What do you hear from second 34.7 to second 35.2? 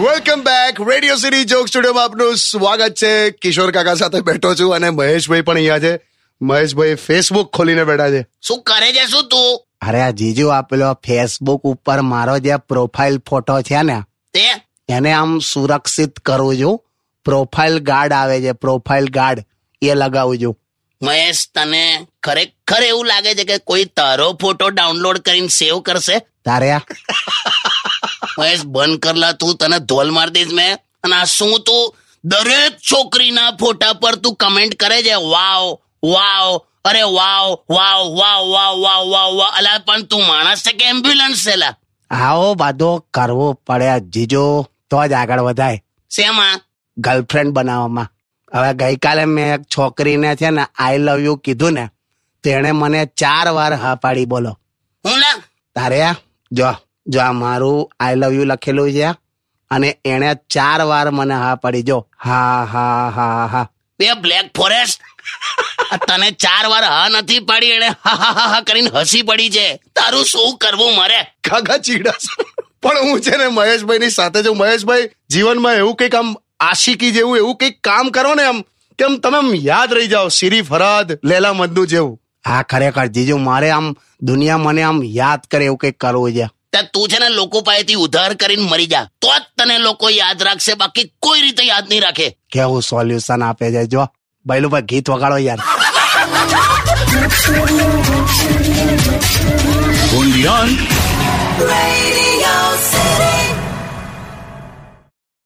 કરે છે